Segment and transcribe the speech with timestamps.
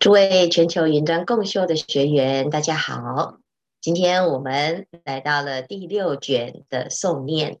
[0.00, 3.38] 诸位全球云端共修的学员，大家好！
[3.82, 7.60] 今天我们来到了第六卷的诵念，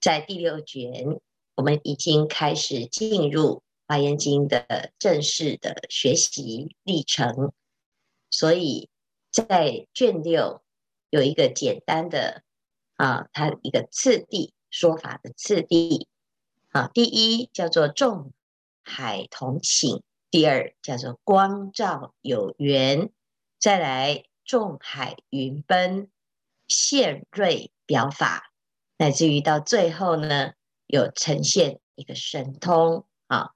[0.00, 1.20] 在第六卷，
[1.54, 7.52] 我们已经开始进入《华严经》的正式的学习历程，
[8.28, 8.88] 所以
[9.30, 10.64] 在卷六
[11.10, 12.42] 有一个简单的
[12.96, 16.08] 啊，它一个次第说法的次第
[16.72, 18.32] 啊，第一叫做众
[18.82, 20.02] 海同请。
[20.32, 23.10] 第二叫做光照有缘，
[23.60, 26.10] 再来众海云奔
[26.66, 28.50] 现瑞表法，
[28.96, 30.54] 乃至于到最后呢，
[30.86, 33.50] 有呈现一个神通啊。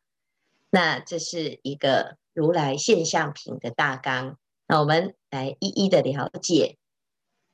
[0.69, 4.39] 那这是一个如来现象品的大纲。
[4.67, 6.77] 那我们来一一的了解。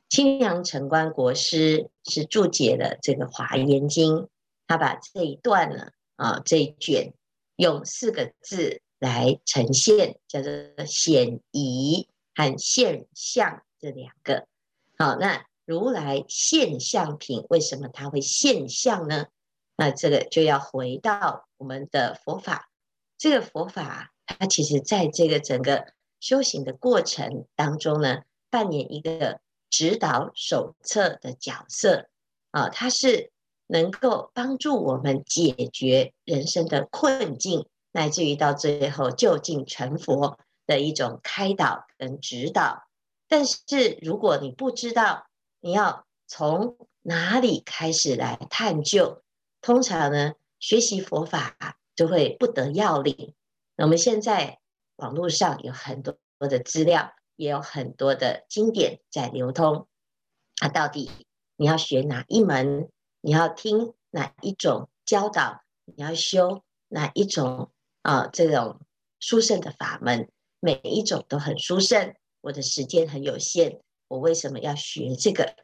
[0.09, 4.15] 清阳城关国师是注解了这个《华严经》，
[4.66, 7.15] 他把这一段呢啊这一卷
[7.54, 8.82] 用四个字。
[9.02, 10.52] 来呈现叫做
[10.87, 12.06] 显仪
[12.37, 14.46] 和现象这两个。
[14.96, 19.26] 好，那如来现象品为什么它会现象呢？
[19.74, 22.71] 那这个就要回到我们的佛法。
[23.18, 25.85] 这个佛法它其实在这个整个
[26.21, 32.09] 修行的过程当中呢，扮演一个指导手册的角色
[32.52, 33.32] 啊，它是
[33.66, 37.66] 能够帮助我们解决人生的困境。
[37.93, 42.85] 乃至于到最后究竟成佛的一种开导跟指导，
[43.29, 45.26] 但是如果你不知道
[45.60, 49.23] 你要从哪里开始来探究，
[49.60, 53.35] 通常呢学习佛法就会不得要领。
[53.76, 54.60] 那我们现在
[54.96, 59.87] 网络上有很多的资料，也有很多的经典在流通，
[60.60, 61.10] 啊，到底
[61.57, 62.88] 你要学哪一门？
[63.20, 65.62] 你要听哪一种教导？
[65.84, 67.70] 你要修哪一种？
[68.03, 68.81] 啊，这种
[69.19, 70.28] 殊胜的法门，
[70.60, 72.14] 每一种都很殊胜。
[72.41, 75.54] 我的时间很有限，我为什么要学这个？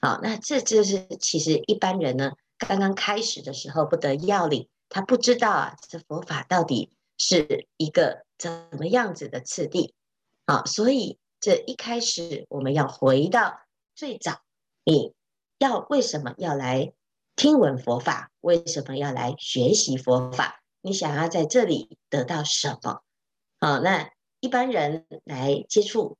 [0.00, 9.94] 好，那这就是其实一般人呢，刚刚开始的时候不得要领，他不知道啊，这佛法到底是一个怎么样子的次第。
[10.46, 13.60] 好，所以这一开始我们要回到
[13.94, 14.40] 最早，
[14.84, 15.12] 你
[15.58, 16.94] 要为什么要来
[17.36, 18.30] 听闻佛法？
[18.40, 20.61] 为什么要来学习佛法？
[20.84, 23.02] 你想要在这里得到什么？
[23.60, 24.10] 好，那
[24.40, 26.18] 一般人来接触，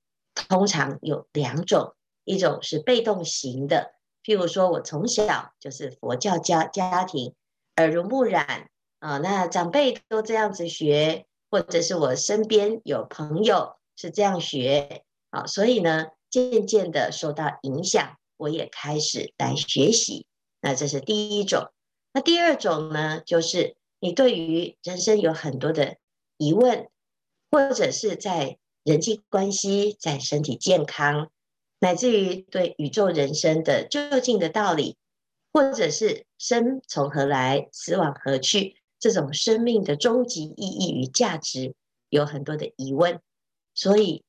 [0.49, 7.35] 通常有两种，一种是被动型的，譬如说我从小就是佛教家家庭，
[7.75, 20.27] 耳濡目染啊，那长辈都这样子学，或者是我身边有朋友是这样学，啊，所以呢，渐渐的受到影响，我也开始来学习。
[20.61, 21.73] 那这是第一种。
[22.13, 23.75] 那第二种呢，就是。
[24.05, 25.97] 你对于人生有很多的
[26.37, 26.89] 疑问，
[27.53, 31.31] 或者是在人际关系、在身体健康，
[31.79, 34.97] 乃至于对宇宙人生的究竟的道理，
[35.53, 41.73] 或者是生从何来、死往何去，这种生命的终极意义与价值，
[42.09, 43.21] 有很多的疑问，
[43.73, 44.25] 所以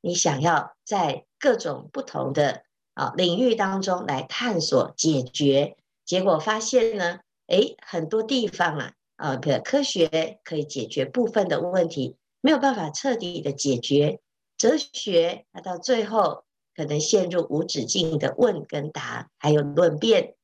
[0.00, 2.62] 你想要在各种不同的
[2.94, 8.92] 啊领域当中来探索解决，结果发现呢，诶，很多地方啊。
[9.16, 14.20] 啊，可科学可以解决部分的问题，没有办法彻底的解决。
[14.56, 16.44] 哲学，它到最后
[16.74, 20.34] 可能陷入无止境的问跟答，还有论辩，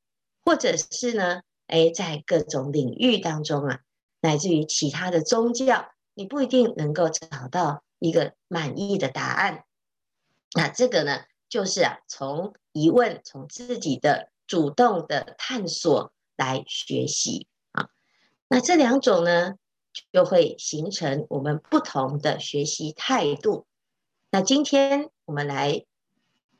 [0.43, 3.79] 或者是呢，哎，在各种领域当中啊，
[4.21, 9.65] 乃至于其他的宗教，你不一定能够找到一个满意的答案。
[10.55, 17.47] 那这个呢，就是啊，从疑问，从自己的主动的探索来学习。
[18.47, 19.55] 那这两种呢，
[20.11, 23.65] 就会形成我们不同的学习态度。
[24.29, 25.85] 那今天我们来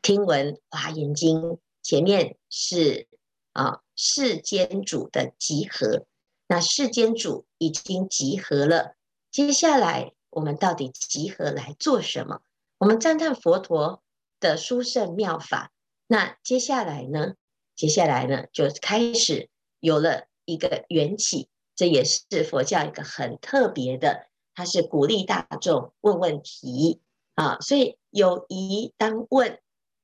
[0.02, 1.42] 听闻《华严经》，
[1.82, 3.08] 前面是
[3.52, 6.06] 啊世间主的集合。
[6.48, 8.96] 那世间主已经集合了，
[9.32, 12.42] 接下来我们到底集合来做什么？
[12.78, 14.04] 我们赞叹佛陀
[14.40, 15.72] 的殊胜妙法。
[16.06, 17.34] 那接下来呢？
[17.76, 19.50] 接下来呢，就开始
[19.80, 21.50] 有了一个缘起。
[21.76, 27.02] 这也是佛教一个很特别的，它是鼓励大众问问题
[27.36, 29.60] 啊，所以有疑当问。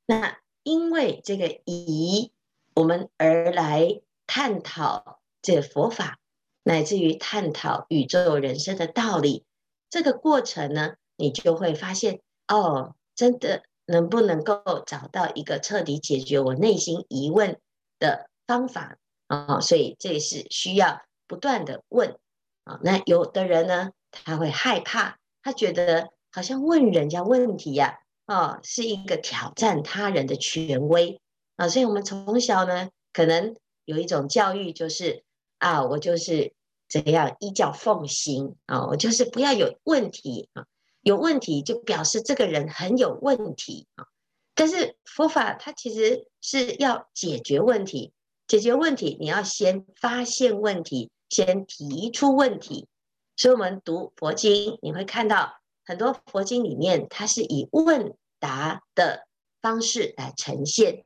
[0.05, 2.31] 那因为这个疑，
[2.73, 6.19] 我们而来探讨这佛法，
[6.63, 9.45] 乃至于探讨宇宙人生的道理。
[9.91, 17.59] 这个过程呢，你就会发现哦，真的能不能够找到一个彻底解决我内心疑问
[17.99, 19.59] 的方法啊？
[19.59, 21.01] 所以这是需要。
[21.29, 22.17] 不断的问
[22.63, 31.21] 啊，那有的人呢，他会害怕，他觉得好像问人家问题呀，啊，是一个挑战他人的权威
[31.55, 31.69] 啊。
[31.69, 33.55] 所以，我们从小呢，可能
[33.85, 35.23] 有一种教育，就是
[35.59, 36.53] 啊，我就是
[36.89, 40.65] 怎样依教奉行啊，我就是不要有问题啊，
[41.01, 44.07] 有问题就表示这个人很有问题啊。
[44.55, 48.11] 但是佛法它其实是要解决问题，
[48.45, 52.87] 解决问题你要先发现问题，先提出问题。
[53.35, 59.27] 所以，我们读佛经，你会看到很多佛经里面，它是以问答的
[59.61, 61.05] 方式来呈现。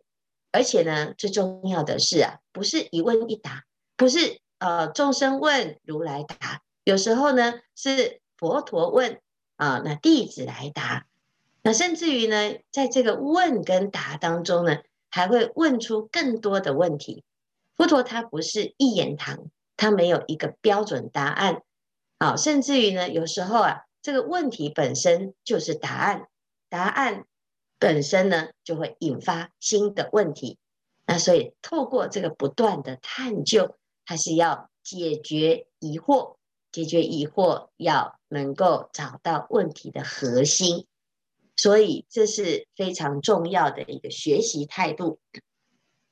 [0.52, 3.64] 而且呢，最重要的是啊，不是一问一答，
[3.98, 9.20] 不是呃众生问如来答，有时候呢是佛陀问
[9.56, 11.06] 啊，那弟子来答。
[11.62, 14.80] 那甚至于呢，在这个问跟答当中呢，
[15.10, 17.24] 还会问出更多的问题。
[17.76, 19.50] 佛陀他不是一言堂，
[19.84, 21.62] 他没有一个标准答案。
[22.18, 26.28] 好，甚至于呢，有时候啊，这个问题本身就是答案，
[26.70, 27.26] 答案
[27.80, 30.58] 本身呢就会引发新的问题。
[31.06, 33.76] 那所以透过这个不断的探究，
[34.06, 36.38] 还是要解决疑惑，
[36.72, 40.88] 解决疑惑要能够找到问题的核心。
[41.58, 45.20] 所以这是非常重要的一个学习态度。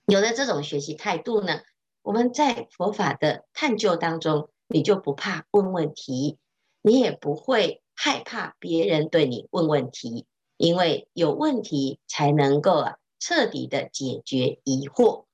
[0.07, 1.61] 有了这种学习态度呢，
[2.01, 6.37] 我们在佛法的探究当中，你就不怕问问题，
[6.81, 10.25] 你也不会害怕别人对你问问题，
[10.57, 15.25] 因为有问题才能够啊彻底的解决疑惑。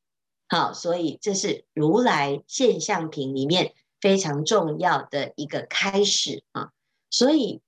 [0.48, 6.72] 好，所以这是如来现象品里面非常重要的一个开始啊。
[7.10, 7.62] 所以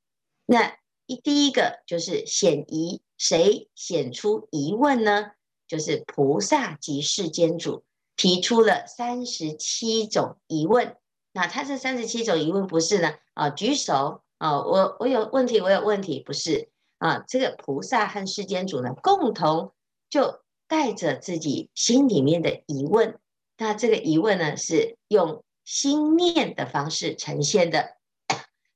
[0.45, 0.77] 那。
[1.11, 5.31] 一第一个就是显疑，谁显出疑问呢？
[5.67, 7.83] 就是菩萨及世间主
[8.19, 10.97] 提出了三十七种疑问。
[11.31, 13.13] 那他这三十七种疑问不是呢？
[13.33, 17.23] 啊，举手啊，我我有问题，我有问题，不是啊？
[17.29, 19.71] 这个菩萨和世间主呢，共同
[20.09, 23.17] 就带着自己心里面的疑问。
[23.57, 27.95] 那这个疑问呢，是用心念的方式呈现的。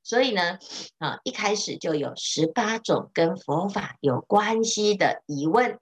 [0.04, 0.58] 所以呢，
[1.00, 5.78] 啊，一开始就有十八种跟佛法有关系的疑问。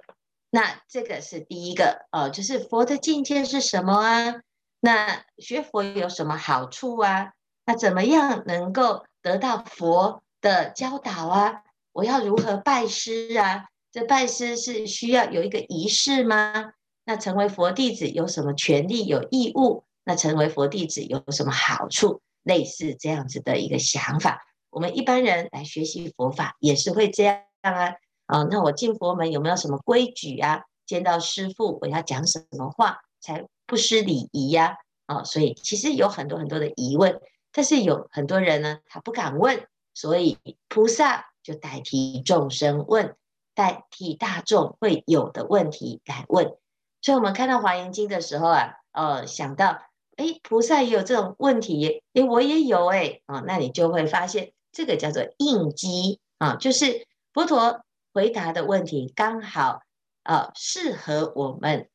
[0.52, 4.42] 那这个是第一个，呃，就是佛的境界是什么啊？
[4.80, 7.32] 那学佛有什么好处啊？
[7.66, 11.64] 那怎么样能够得到佛的教导啊？
[11.94, 13.66] 我要如何拜师啊？
[13.92, 16.74] 这拜师是需要有一个仪式吗？
[17.06, 19.86] 那成为佛弟子有什么权利、有义务？
[20.04, 22.22] 那成为佛弟子有什么好处？
[22.44, 27.94] 类似这样子的一个想法，我们一般人来学习佛法也是会这样啊。
[28.32, 30.64] 啊，那我进佛门有没有什么规矩啊？
[30.86, 34.78] 见到师父我要讲什么话才不失礼仪呀？
[35.06, 37.20] 啊，所以其实有很多很多的疑问，
[37.52, 40.38] 但是有很多人呢，他不敢问，所以
[40.70, 43.16] 菩萨就代替众生问，
[43.54, 46.56] 代替大众会有的问题来问。
[47.02, 49.82] 所以我们看到《华严经》的时候啊，呃，想到。
[50.18, 59.82] 哎，菩萨也有这种问题，哎，我也有哎，啊，那你就会发现这个叫做应机啊，就是佛陀回答的问题刚好
[60.24, 61.90] 啊适合我们。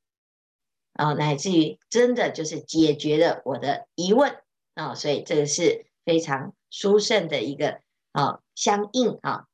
[0.92, 4.36] 啊，乃至于真的就是解决了我的疑问。
[4.74, 7.80] 啊，所以这个是非常殊胜的一个
[8.12, 9.46] 啊相应啊，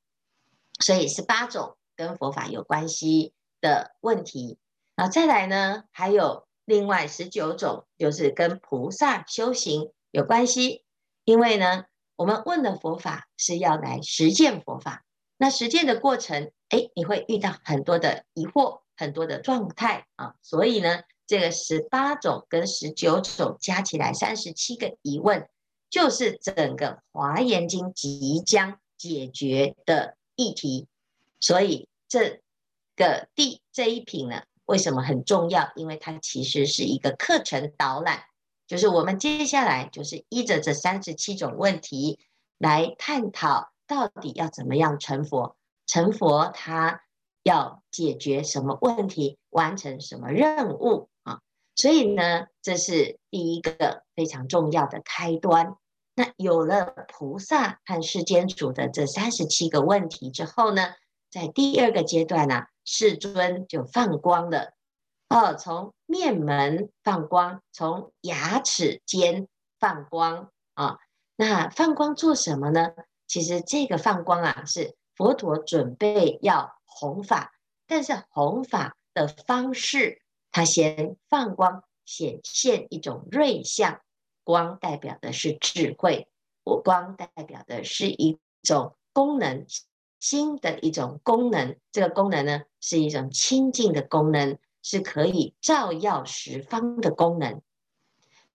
[0.79, 4.57] 所以是八种跟佛法有关系的问题，
[4.95, 6.47] 啊再来呢还有。
[6.65, 10.85] 另外十九种就是跟菩萨修行有关系，
[11.25, 11.83] 因为呢，
[12.15, 15.03] 我们问的佛法是要来实践佛法，
[15.37, 25.47] 那实践的过程，哎，你会遇到很多的疑惑，很多的状态啊，所以呢，这个十八种跟十九种加起来三十七个疑问，
[25.89, 30.87] 就是整个华严经即将解决的议题，
[31.39, 32.41] 所以这
[32.95, 34.43] 个第这一品呢。
[34.65, 35.73] 为什么很重要？
[35.75, 38.23] 因为它其实是一个课程导览，
[38.65, 42.17] 就是我们接下来就是依着这三十七种问题
[42.57, 45.55] 来探讨，到底要怎么样成佛？
[45.85, 47.03] 成佛他
[47.43, 49.37] 要解决什么问题？
[49.51, 51.41] 完成什么任务啊？
[51.75, 55.75] 所以呢，这是第一个非常重要的开端。
[56.15, 60.87] 那有了菩萨和世间主的这三十七个问题之后呢，
[61.29, 64.73] 在第二个阶段呢、世尊就放光了，
[65.29, 69.47] 哦，从面门放光，从牙齿间
[69.79, 70.97] 放光啊。
[71.35, 72.91] 那放光做什么呢？
[73.33, 77.51] 其实这个放光啊，是佛陀准备要弘法，
[77.87, 80.21] 但是弘法的方式，
[80.51, 83.99] 他先放光，显现一种瑞相。
[84.43, 86.27] 光代表的是智慧，
[86.63, 89.65] 我光代表的是一种功能，
[90.19, 91.75] 新的一种功能。
[91.91, 97.63] 这个功能呢，是一种清净的功能，是可以照耀十方的功能。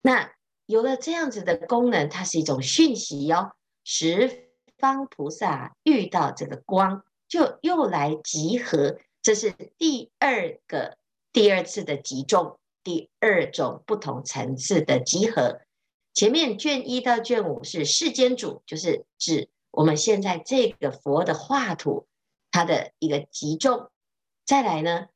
[0.03, 0.33] 那
[0.67, 3.53] 有了这样子的功能，它是一种讯息哟。
[3.83, 4.46] 十
[4.77, 8.97] 方菩萨遇到这个光，就又来集合。
[9.21, 10.97] 这是第二个、
[11.33, 15.61] 第二次的集中，第二种不同层次的集合。
[16.13, 22.07] 前面卷一到卷五是世间主，就是指我们现在这个佛的画图，
[22.51, 23.91] 它的一个集中。
[24.45, 25.07] 再来呢，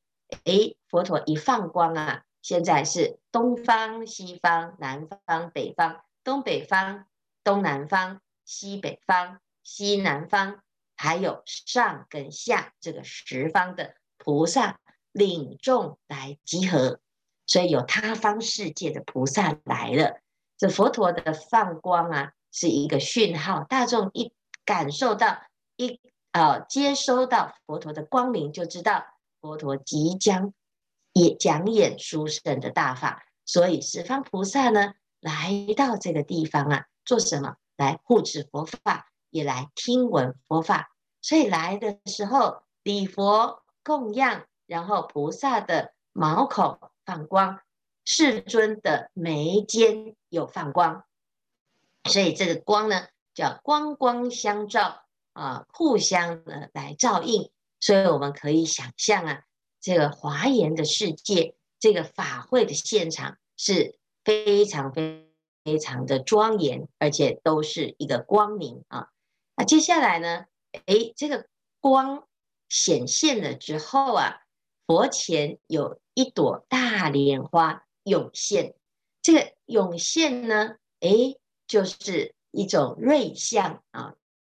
[0.44, 7.06] 诶，佛陀一放光啊，现在是东方、西方、南方、北方、东北方、
[7.42, 10.60] 东南方、西北方、西南方，
[10.96, 13.94] 还有上跟下这个十方的。
[14.24, 14.78] 菩萨
[15.10, 17.00] 领众来集合，
[17.44, 20.20] 所以有他方世界的菩萨来了。
[20.56, 23.64] 这佛陀的放光啊，是一个讯号。
[23.64, 24.32] 大众一
[24.64, 25.42] 感受到，
[25.76, 26.00] 一
[26.30, 29.04] 呃接收到佛陀的光明，就知道
[29.40, 30.54] 佛陀即将
[31.12, 33.24] 也讲演殊胜的大法。
[33.44, 37.56] 所以十方菩萨呢，来到这个地方啊，做什么？
[37.76, 40.92] 来护持佛法，也来听闻佛法。
[41.20, 43.58] 所以来的时候礼佛。
[43.84, 47.58] 供养，然后菩萨的毛孔放光，
[48.04, 51.02] 世尊的眉间有放光，
[52.04, 57.50] 所以这个光呢叫光光相照啊，互相的来照应。
[57.80, 59.42] 所以我们可以想象啊，
[59.80, 65.28] 这个华严的世界，这个法会的现场是非常非
[65.64, 69.08] 非常的庄严，而且都是一个光明啊。
[69.64, 70.46] 接下来呢，
[70.86, 71.46] 诶，这个
[71.80, 72.24] 光。
[72.74, 74.40] 显现了之后啊，
[74.86, 78.74] 佛前有一朵大莲花涌现。
[79.20, 84.14] 这个涌现呢，诶，就是一种瑞相啊，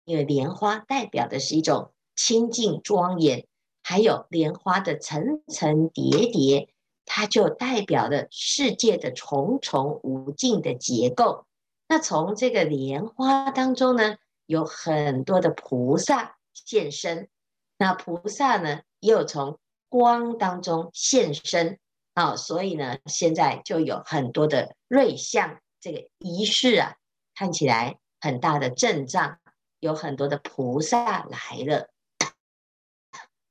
[0.04, 3.46] 因为莲花代表的是一种清净庄严，
[3.82, 6.68] 还有莲花的层层叠叠，
[7.06, 11.46] 它就代表了世界的重重无尽的结构。
[11.88, 14.16] 那从这个莲花当中呢，
[14.52, 17.30] 有很多的菩萨现身。
[17.78, 21.78] 那菩萨呢，又从光当中现身
[22.12, 26.96] 啊，所以呢，现在就有很多的瑞相，这个仪式啊，
[27.34, 29.38] 看起来很大的阵仗，
[29.80, 31.88] 有很多的菩萨来了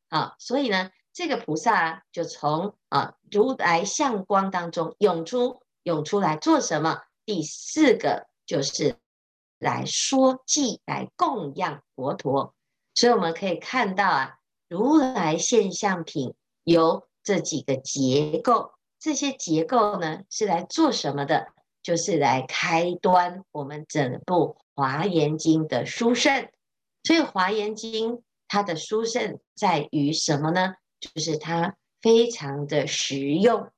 [0.10, 7.01] 啊，所以呢，这个菩萨就从啊如来相光当中涌出，涌出来做什么？
[7.25, 8.98] 第四个就是
[9.62, 12.53] 来说记，来供养佛陀。
[12.94, 21.48] 所以我们可以看到啊，如来现象品有这几个结构，这些结构呢是来做什么的？
[21.84, 26.50] 就是来开端我们整部《华严经》的殊胜。
[27.03, 30.75] 所以《华严经》它的殊胜在于什么呢？
[31.00, 33.72] 就是它非常的实用，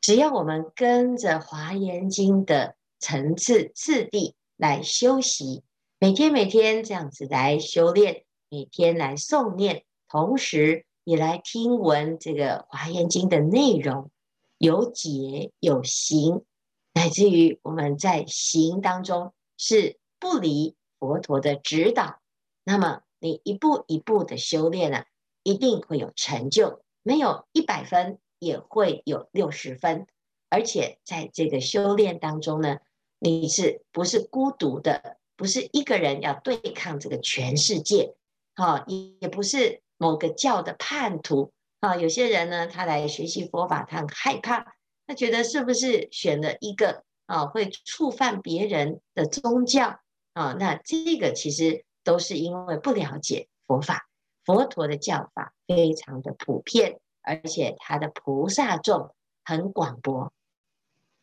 [0.00, 5.64] 只要我们跟着《华严经》的层次次第来修习，
[5.98, 8.24] 每天每天这样子来修炼。
[8.48, 14.12] 每天来诵念，同时也来听闻这个《华严经》的内容，
[14.58, 16.44] 有解有行，
[16.92, 22.20] 乃至于我们在行当中是不离佛陀的指导。
[22.62, 25.02] 那么你一步一步的修炼呢，
[25.42, 26.84] 一定会有成就。
[27.02, 30.06] 没有一百分，也会有六十分。
[30.48, 32.76] 而且在这个修炼当中呢，
[33.22, 35.16] 你是不是孤独的？
[35.36, 38.14] 不是一个人要对抗这个全世界。
[38.56, 41.94] 好，也也不是某个教的叛徒啊。
[41.94, 44.74] 有些人呢，他来学习佛法，他很害怕，
[45.06, 50.00] 他觉得是不是选了一个啊会触犯别人的宗教
[50.32, 50.56] 啊？
[50.58, 54.08] 那这个其实都是因为不了解佛法。
[54.44, 59.14] 佛陀的教法非常的普遍，而且他的菩萨众
[59.44, 60.32] 很广博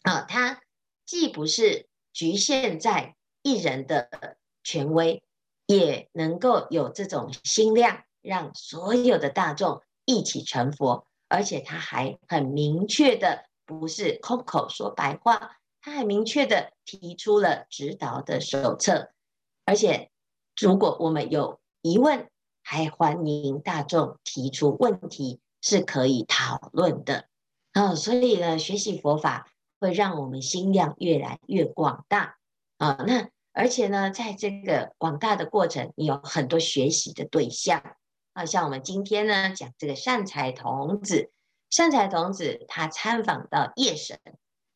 [0.04, 0.22] 啊。
[0.22, 0.62] 他
[1.06, 1.88] 既不是
[2.20, 4.10] 局限在一人的
[4.62, 5.24] 权威。
[5.72, 19.12] 也能够有这种心量，让所有的大众一起成佛，而且他还很明确的，不是空口说白话，他还明确的提出了指导的手册，
[19.64, 20.10] 而且
[20.60, 22.28] 如果我们有疑问，
[22.64, 27.26] 还欢迎大众提出问题，是可以讨论的。
[27.74, 32.38] 啊，所以呢，学习佛法会让我们心量越来越广大
[32.78, 33.30] 啊，那。
[33.52, 37.84] 而且呢，在这个广大的过程，有很多学习的对象
[38.32, 38.46] 啊。
[38.46, 41.32] 像我们今天呢讲这个善财童子，
[41.70, 44.20] 善财童子他参访到夜神，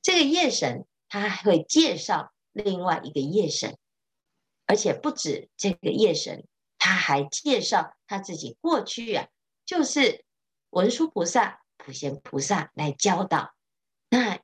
[0.01, 3.77] 这个夜神他还会介绍另外一个夜神，
[4.65, 6.45] 而且不止这个夜神，
[6.77, 9.27] 他还介绍他自己过去啊，
[9.65, 10.25] 就是
[10.71, 13.52] 文殊菩萨、普贤菩萨来教导。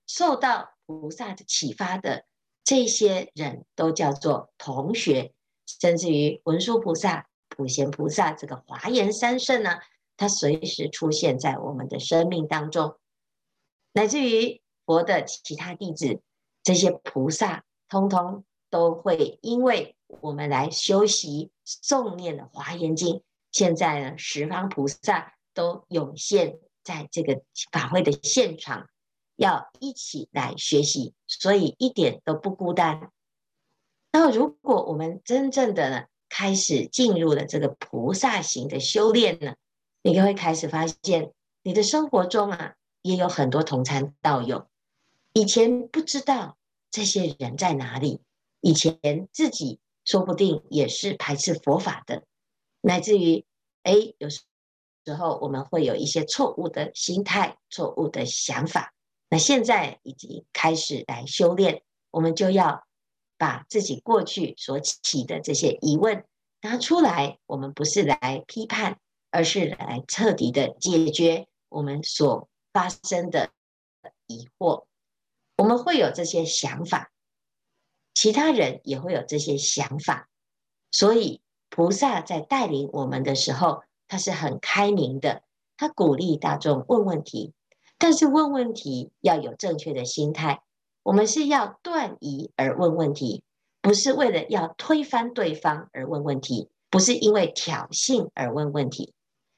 [0.09, 2.25] 受到菩萨的启发的
[2.63, 5.33] 这些人都叫做同学，
[5.67, 9.77] 甚至于文殊菩萨、普贤菩萨这个华严三圣呢，
[10.17, 12.97] 他随时出现在我们的生命当中，
[13.93, 16.23] 乃至于佛的其他弟子，
[16.63, 28.89] 这些菩萨通通都会因为我们来修习诵念的华严经，现在呢，十方菩萨都涌现在这个法会的现场。
[29.39, 33.09] 要一起来学习，所以一点都不孤单。
[34.11, 39.55] 那如果我们真正的呢，开始进入了这个菩萨行的修炼呢，
[40.03, 41.31] 你就会开始发现，
[41.63, 44.67] 你的生活中啊，也有很多同参道友。
[45.31, 46.57] 以前不知道
[46.91, 48.19] 这些人在哪里，
[48.59, 52.23] 以前自己说不定也是排斥佛法的，
[52.81, 53.45] 乃至于
[53.83, 54.41] 哎，有时
[55.17, 58.93] 候我们会有一些错误的心态、错误的想法。
[59.29, 62.87] 那现在已经开始来修炼，我们就要
[63.37, 66.25] 把自己过去所起的这些疑问
[66.61, 67.37] 拿出来。
[67.45, 73.51] 我们不是来批判，而是来彻底的解决我们所发生的
[74.25, 74.85] 疑惑。
[75.57, 77.11] 我们会有这些想法，
[78.15, 80.27] 其他人也会有这些想法。
[80.89, 85.43] 所以菩萨在带领我们的时候，他是很开明的，
[85.77, 87.53] 他鼓励大众问问题。
[87.99, 90.61] 但是问问题要有正确的心态，
[91.03, 93.43] 我们是要断疑而问问题，
[93.81, 99.13] 不是为了要推翻对方而问问题，不是因为挑衅而问问题。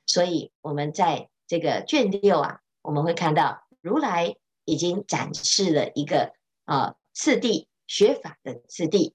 [0.07, 6.33] 所以我们在这个卷六啊，我们会看到如来已经展示了一个
[6.65, 9.13] 啊次第学法的次第。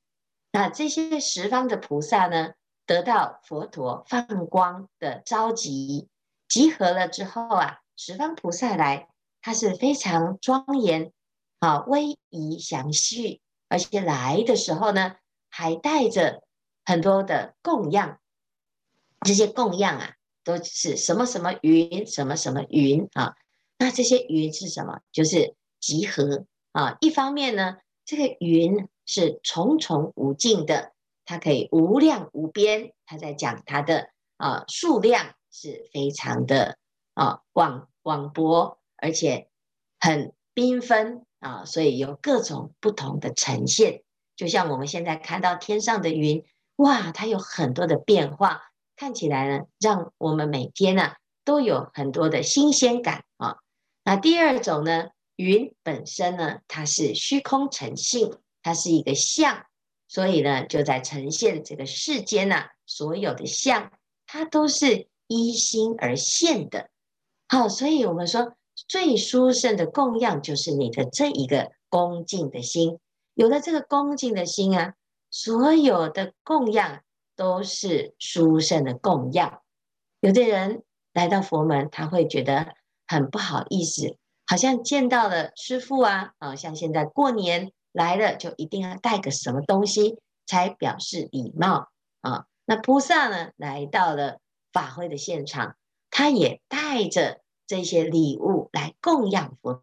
[0.52, 2.54] 那这些十方的菩萨呢，
[2.87, 6.09] 得到佛陀放光的召集，
[6.49, 9.08] 集合了之后啊，十方菩萨来。
[9.47, 11.13] 它是非常庄严，
[11.61, 15.15] 啊，威仪详细，而且来的时候呢，
[15.49, 16.43] 还带着
[16.85, 18.19] 很多的供养。
[19.21, 23.37] 这些供养啊，都是什么什么云，什么什么云啊？
[23.78, 24.99] 那这些云是什么？
[25.13, 26.97] 就是集合啊。
[27.00, 30.91] 一方面呢，这个云是重重无尽的，
[31.25, 32.93] 它可以无量无边。
[33.04, 36.78] 它在讲它的啊数量是非常的
[37.15, 38.80] 啊广广博。
[39.06, 39.47] 而且
[40.00, 44.02] 很缤纷啊，所以有各种不同的呈现。
[44.34, 48.62] 就像我们现在看到天上的云，哇，它有很多的变化，
[48.97, 51.12] 看起来呢，让我们每天呢、
[51.45, 53.58] 都有很多的新鲜感啊。
[54.02, 59.66] 那第二种呢，云本身呢，它是虚空成性，它是一个相，
[60.08, 63.92] 所以呢，就在呈现这个世间呐、啊，所有的相，
[64.26, 66.90] 它都是依心而现的。
[67.47, 68.56] 好，所以我们说。
[68.89, 72.99] 最殊胜的供养就是你的这一个恭敬的心，
[73.32, 74.95] 有了这个恭敬的心啊，
[75.30, 77.00] 所有的供养
[77.34, 79.62] 都是殊胜的供养。
[80.21, 80.82] 有的人
[81.15, 82.75] 来到佛门，他会觉得
[83.06, 91.89] 很不好意思，好像见到了师父啊，啊，像现在过年来了，就一定要带个什么东西才表示礼貌
[92.21, 92.45] 啊。
[92.67, 94.39] 那菩萨呢，来到了
[94.71, 95.76] 法会的现场，
[96.10, 97.41] 他也带着。
[97.66, 99.82] 这些礼物来供养佛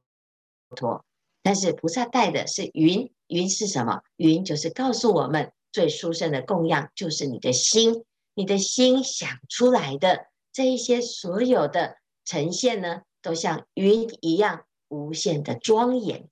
[0.75, 1.05] 陀，
[1.41, 4.01] 但是菩萨带的是云，云是什么？
[4.15, 16.29] 云就是告诉我们最殊胜的供养就是你的心，你的心想出来的这一些所有的呈现呢，都像云一样无限的庄严。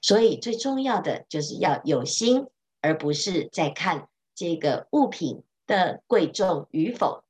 [0.00, 2.46] 所以最重要的就是要有心，
[2.80, 7.24] 而不是在看这个物品的贵重与否。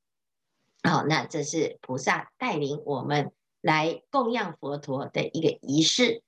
[0.83, 3.33] 好，那这是菩萨带领我们。
[3.65, 6.23] 来供养佛陀的一个仪式，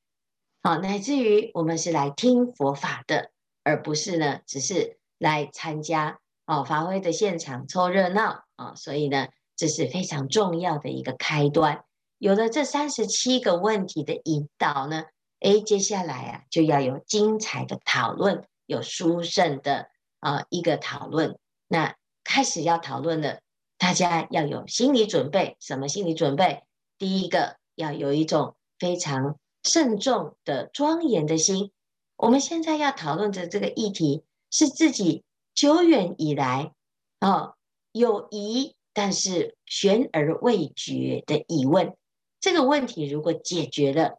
[0.63, 3.31] 好，乃至于我们是来听佛法的，
[3.63, 8.75] 而不是呢，只是来参加哦法会的现场凑热闹啊。
[8.75, 11.85] 所以呢，这是非常重要的一个开端。
[12.17, 15.05] 有了这三十七个问题的引导呢，
[15.41, 21.39] 诶，接下来啊就要有精彩的讨论，有殊胜的啊一个讨论。
[21.69, 23.41] 那开始要讨论了，
[23.77, 26.63] 大家要有心理准备，什么心理准备？
[26.99, 31.73] 第一个要有一种非常慎重的庄严的心。
[32.17, 36.73] 我们现在要讨论的这个议题是自己久远以来
[37.19, 37.55] 啊
[37.93, 41.95] 有疑，但是悬而未决的疑问。
[42.41, 44.19] 这个问题如果解决了，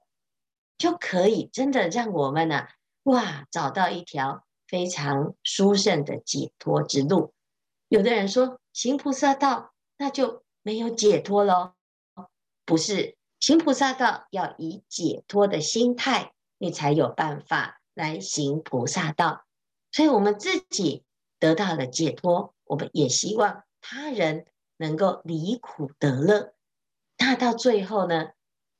[0.77, 2.69] 就可以真的让我们呢、啊，
[3.03, 7.33] 哇，找到一条非常殊胜的解脱之路。
[7.87, 11.73] 有的人说行菩萨道，那就没有解脱喽？
[12.67, 19.45] 不是，行菩萨道要以解脱的心态，你才有办法来行菩萨道。
[19.93, 21.05] 所以，我们自己
[21.39, 26.55] 得到了解脱，我们也希望他人能够离苦得乐。
[27.17, 28.31] 那到最后呢，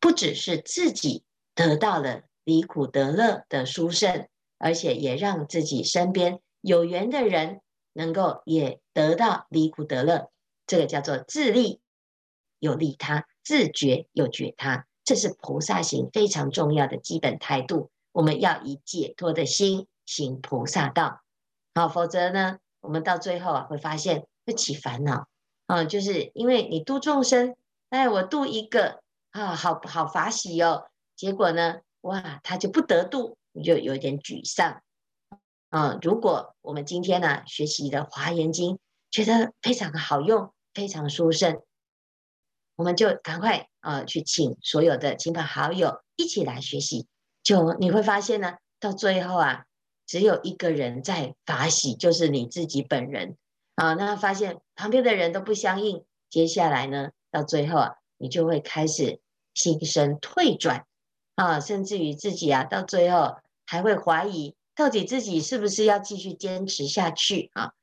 [0.02, 1.23] 不只是自己
[1.56, 7.62] 得到了离苦得乐的殊胜，而且也让自己身边有缘的人
[7.93, 10.30] 能够也得到离苦得乐。
[10.65, 11.80] 这个叫做自利
[12.60, 17.90] 有利他，自觉又觉他，这是菩萨行非常重要的基本态度。
[18.12, 19.88] 我们要以解脱的心。
[20.06, 21.22] 行菩萨道，
[21.76, 25.28] 好，否则呢，我们到最后啊，会发现会起烦恼
[25.66, 27.58] 啊，就是因为你度众生，
[27.90, 34.82] 哎，我度一个啊，好好法喜哦，结果呢，哇，他就不得度，你就有点沮丧
[35.72, 36.00] 啊。
[36.02, 38.80] 如果我们今天呢、啊，学习的华严经，
[39.12, 41.62] 觉得非常的好用，非常殊胜，
[42.78, 47.08] 我们就赶快啊，去请所有的亲朋好友一起来学习，
[47.44, 49.66] 就你会发现呢，到最后啊。
[50.10, 53.36] 只有一个人在法喜，就是你自己本人
[53.76, 53.94] 啊。
[53.96, 59.20] 那发现旁边的人都不相应，接下来呢，到最后啊，你就会开始
[59.54, 60.86] 心生退转
[61.36, 63.36] 啊，甚至于自己啊，到最后
[63.66, 67.74] 还会怀疑，到底自己是不是要继续坚持下去啊？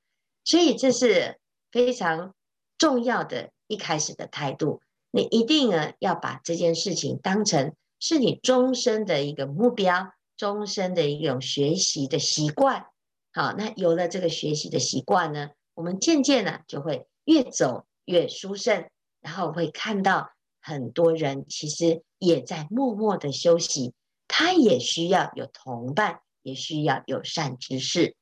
[0.44, 1.38] 所以这是
[1.70, 2.34] 非常
[2.78, 4.80] 重要的一开始的态度。
[5.14, 10.12] 你一定呢要把这件事情当成是你终身的一个目标。
[10.36, 12.86] 终身的一种学习的习惯，
[13.32, 18.88] 好，那有了这个学习的习惯呢，我们渐渐呢就会越走越殊胜，
[19.20, 23.94] 然后会看到很多人其实也在默默的修习，
[24.26, 28.16] 他也需要有同伴，也需要有善知识，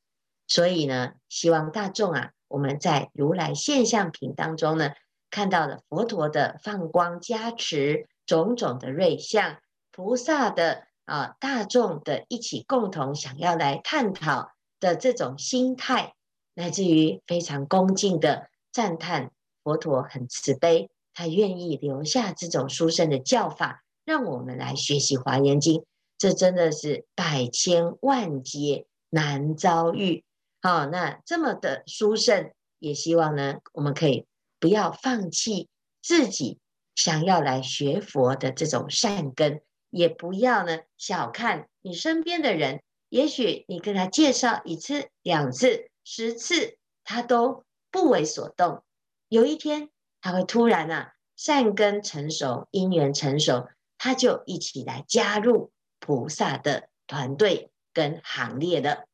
[0.46, 4.90] 所以呢，希望大众啊，我们在如来现象品当中呢，
[5.32, 9.56] 看到了佛陀的放光加持，种种的瑞相，
[9.90, 10.86] 菩萨的。
[11.04, 16.14] 啊，大众的一起共同想要来探讨的这种心态，
[16.54, 19.32] 乃至于非常恭敬的赞叹
[19.64, 25.84] 佛陀很慈悲，他愿意留下这种殊胜的教法，让我们来学习华严经。
[26.16, 30.24] 这真的是百千万劫难遭遇。
[30.62, 34.24] 好，那这么的殊胜，也希望呢，我们可以
[34.62, 35.68] 不要放弃
[36.01, 36.61] 自己
[36.94, 39.61] 想要来学佛的这种善根。
[39.90, 48.85] 也不要呢小看你身边的人，也许你跟他介绍一次、两次、十次，他都不为所动。
[49.29, 59.07] 有一天他会突然啊善根成熟、因缘成熟，他就一起来加入菩萨的团队跟行列了。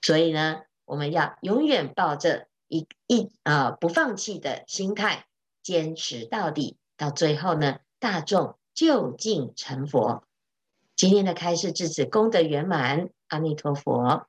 [0.00, 5.26] 所以呢，我们要永远抱着一一啊、不放弃的心态，
[5.62, 8.56] 坚持到底，到最后呢，大众。
[8.74, 10.24] 就近成佛。
[10.96, 14.26] 今天的开示至此功德圆满，阿弥陀佛。